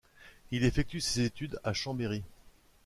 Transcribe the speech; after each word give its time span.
Il 0.49 0.63
effectue 0.63 0.99
ses 0.99 1.23
études 1.25 1.59
à 1.63 1.73
Chambéry. 1.73 2.23